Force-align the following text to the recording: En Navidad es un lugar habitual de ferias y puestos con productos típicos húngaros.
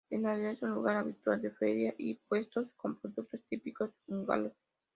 En 0.09 0.23
Navidad 0.23 0.53
es 0.53 0.61
un 0.63 0.71
lugar 0.71 0.97
habitual 0.97 1.43
de 1.43 1.51
ferias 1.51 1.93
y 1.99 2.15
puestos 2.27 2.67
con 2.77 2.99
productos 2.99 3.39
típicos 3.49 3.91
húngaros. 4.07 4.51